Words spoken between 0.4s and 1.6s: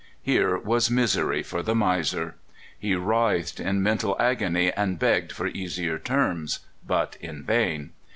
was misery